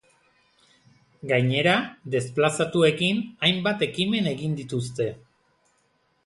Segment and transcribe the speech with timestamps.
[1.31, 1.75] Gainera
[2.15, 5.09] desplazatuekin hainbat ekimen egin dituzte.